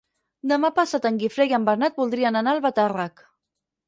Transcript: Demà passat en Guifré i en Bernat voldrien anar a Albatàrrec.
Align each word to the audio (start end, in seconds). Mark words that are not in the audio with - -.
Demà 0.51 0.69
passat 0.77 1.03
en 1.09 1.19
Guifré 1.23 1.45
i 1.51 1.53
en 1.57 1.67
Bernat 1.67 1.99
voldrien 2.03 2.39
anar 2.39 2.55
a 2.57 2.59
Albatàrrec. 2.59 3.23